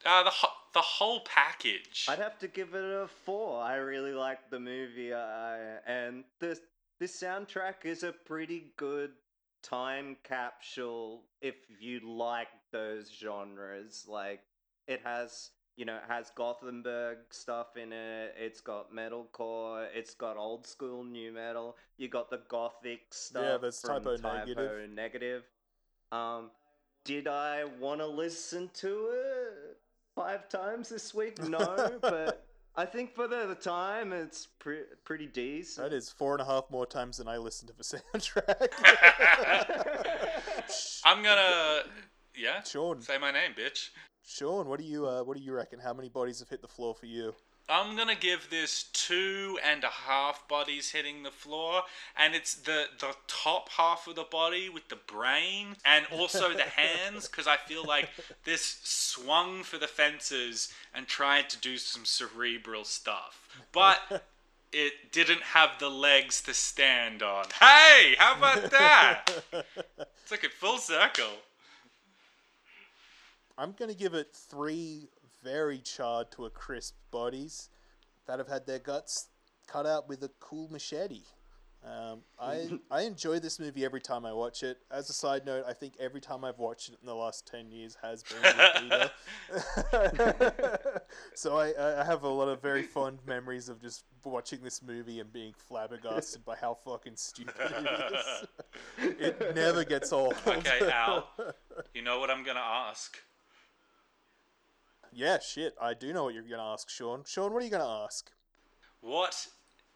[0.07, 2.07] Uh, the ho- the whole package.
[2.09, 3.61] I'd have to give it a four.
[3.61, 5.57] I really liked the movie, uh,
[5.87, 6.61] and this
[7.01, 9.11] this soundtrack is a pretty good
[9.63, 14.07] time capsule if you like those genres.
[14.09, 14.41] Like
[14.87, 18.35] it has, you know, it has Gothenburg stuff in it.
[18.39, 19.87] It's got metalcore.
[19.95, 21.77] It's got old school new metal.
[21.97, 23.61] You got the gothic stuff.
[23.61, 24.91] there's from Type O Typo Negative.
[24.91, 25.43] Negative.
[26.13, 26.51] Um,
[27.05, 29.79] did I want to listen to it
[30.15, 31.43] five times this week?
[31.49, 32.47] No, but
[32.77, 35.91] I think for the, the time, it's pre- pretty decent.
[35.91, 37.83] That is four and a half more times than I listened to the
[38.19, 38.69] soundtrack.
[41.05, 41.83] I'm gonna
[42.41, 42.63] yeah.
[42.63, 43.03] Sean.
[43.03, 43.91] Say my name, bitch.
[44.27, 45.79] Sean, what do you uh, what do you reckon?
[45.79, 47.35] How many bodies have hit the floor for you?
[47.69, 51.83] I'm gonna give this two and a half bodies hitting the floor,
[52.17, 56.63] and it's the the top half of the body with the brain and also the
[56.77, 58.09] hands, because I feel like
[58.45, 64.25] this swung for the fences and tried to do some cerebral stuff, but
[64.73, 67.45] it didn't have the legs to stand on.
[67.59, 69.27] Hey, how about that?
[69.53, 71.39] It's like a full circle.
[73.59, 75.09] I'm gonna give it three
[75.43, 77.69] very charred to a crisp bodies
[78.27, 79.29] that have had their guts
[79.67, 81.23] cut out with a cool machete.
[81.83, 84.79] Um, I I enjoy this movie every time I watch it.
[84.91, 87.71] As a side note, I think every time I've watched it in the last ten
[87.71, 88.43] years has been
[91.35, 95.21] so I, I have a lot of very fond memories of just watching this movie
[95.21, 99.17] and being flabbergasted by how fucking stupid it is.
[99.19, 100.35] It never gets old.
[100.47, 101.31] Okay, Al.
[101.95, 103.17] You know what I'm gonna ask?
[105.13, 105.75] Yeah, shit.
[105.81, 107.25] I do know what you're gonna ask, Sean.
[107.27, 108.31] Sean, what are you gonna ask?
[109.01, 109.49] What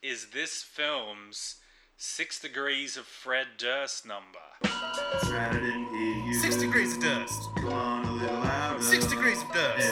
[0.03, 1.57] is this film's
[1.97, 4.41] Six Degrees of Fred Durst number?
[6.33, 7.51] Six degrees of dust.
[8.81, 9.91] Six degrees of dust.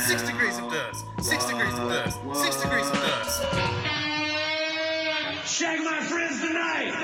[0.00, 1.04] Six degrees of dust.
[1.20, 2.18] Six degrees of dust.
[2.34, 3.42] Six degrees of dust.
[5.44, 6.94] Shag my friends tonight.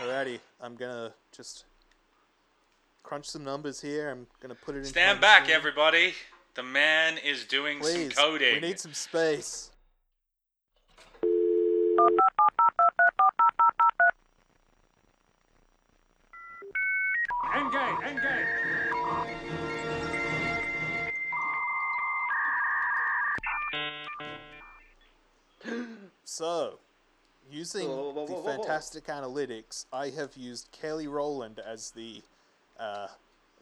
[0.00, 1.64] Alrighty, I'm gonna just
[3.06, 4.10] crunch some numbers here.
[4.10, 4.84] I'm gonna put it in.
[4.84, 6.12] Stand back, everybody.
[6.54, 8.54] The man is doing Please, some coding.
[8.56, 9.70] we need some space.
[17.54, 18.46] Engage, engage.
[26.24, 26.80] So,
[27.50, 28.56] using Whoa, whoa, whoa, the whoa, whoa.
[28.56, 32.22] fantastic analytics, I have used Kelly Rowland as the
[32.78, 33.08] uh,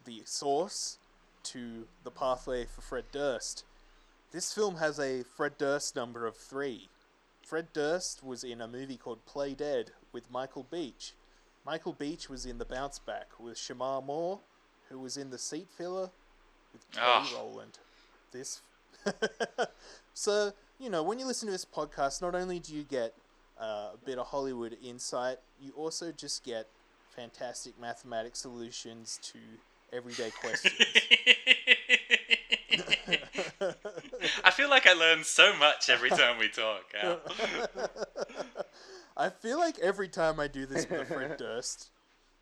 [0.04, 0.98] the source
[1.44, 3.64] to the pathway for Fred Durst.
[4.32, 6.88] This film has a Fred Durst number of three.
[7.42, 11.12] Fred Durst was in a movie called Play Dead with Michael Beach.
[11.64, 14.40] Michael Beach was in The Bounce Back with Shemar Moore,
[14.88, 16.10] who was in The Seat Filler
[16.72, 17.32] with Kelly Ah.
[17.36, 17.78] Rowland.
[18.32, 18.60] This.
[20.14, 23.14] so, you know, when you listen to this podcast, not only do you get
[23.60, 26.66] uh, a bit of Hollywood insight, you also just get
[27.16, 29.38] fantastic mathematic solutions to
[29.92, 30.74] everyday questions.
[34.44, 36.82] I feel like I learn so much every time we talk.
[37.00, 37.20] Al.
[39.16, 41.90] I feel like every time I do this with the Fred Durst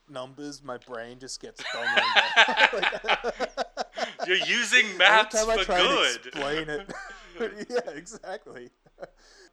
[0.08, 3.42] numbers, my brain just gets dominated.
[4.26, 6.26] You're using Every maths for good.
[6.26, 6.90] explain it.
[7.68, 8.70] yeah, exactly.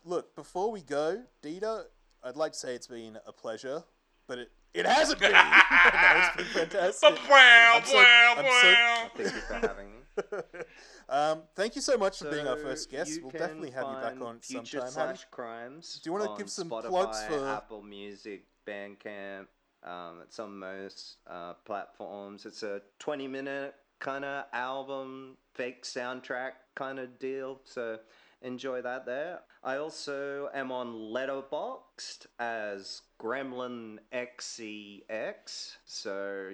[0.06, 1.86] Look, before we go, Dita,
[2.24, 3.84] I'd like to say it's been a pleasure,
[4.28, 5.32] but it, it hasn't been.
[5.32, 7.10] no, it's been fantastic.
[7.10, 9.96] I'm so- I'm so- Thank you for having me.
[11.10, 13.20] um, thank you so much for being our first guest.
[13.22, 14.92] we'll definitely have you back on Future sometime.
[14.92, 16.00] Slash Crimes.
[16.04, 19.46] do you wanna give some Spotify, plugs for- Apple Music, Bandcamp?
[19.82, 22.46] Um, it's on most uh, platforms.
[22.46, 27.62] It's a 20 minute kind of album, fake soundtrack kind of deal.
[27.64, 28.00] So
[28.42, 29.40] enjoy that there.
[29.64, 36.52] I also am on Letterboxd as Gremlin XEX, so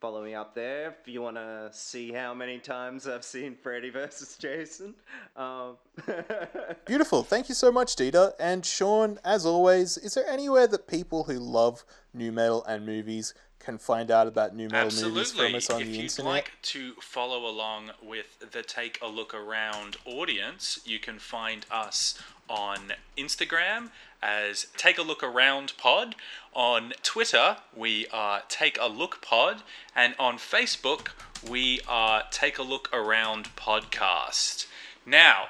[0.00, 3.90] follow me up there if you want to see how many times I've seen Freddy
[3.90, 4.36] vs.
[4.38, 4.94] Jason.
[5.36, 5.76] Um,
[6.86, 7.22] Beautiful.
[7.22, 8.34] Thank you so much, Dita.
[8.40, 13.34] And Sean, as always, is there anywhere that people who love new metal and movies
[13.60, 16.32] can find out about new metal movies from us on if the you'd internet?
[16.32, 22.18] like to follow along with the Take a Look Around audience, you can find us
[22.48, 23.90] on Instagram
[24.22, 26.16] as Take a Look Around Pod.
[26.54, 29.62] On Twitter, we are Take a Look Pod.
[29.94, 31.08] And on Facebook,
[31.48, 34.66] we are Take a Look Around Podcast.
[35.06, 35.48] Now,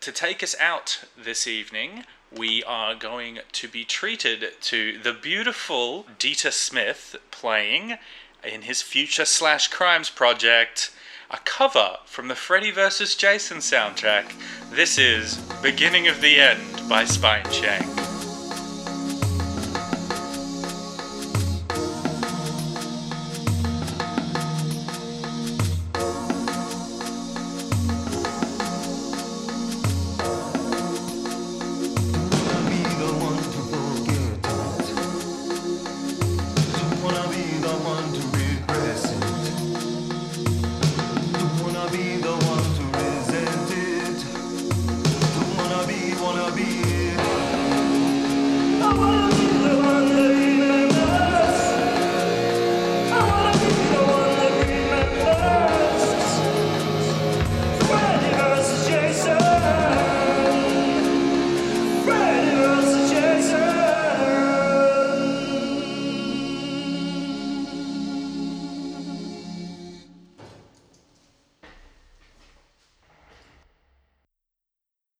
[0.00, 2.04] to take us out this evening,
[2.36, 7.98] we are going to be treated to the beautiful Dieter Smith playing
[8.44, 10.92] in his Future Slash Crimes project
[11.30, 13.14] a cover from the Freddy vs.
[13.14, 14.32] Jason soundtrack.
[14.70, 18.09] This is Beginning of the End by Spineshank.